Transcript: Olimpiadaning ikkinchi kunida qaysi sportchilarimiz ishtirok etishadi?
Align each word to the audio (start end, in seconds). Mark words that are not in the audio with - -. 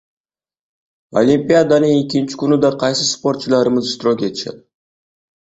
Olimpiadaning 1.21 1.93
ikkinchi 1.99 2.39
kunida 2.45 2.73
qaysi 2.85 3.07
sportchilarimiz 3.11 3.93
ishtirok 3.93 4.27
etishadi? 4.31 4.61